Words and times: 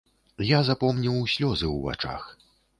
Я 0.51 0.59
запомніў 0.69 1.21
слёзы 1.35 1.65
ў 1.75 1.77
вачах. 1.87 2.29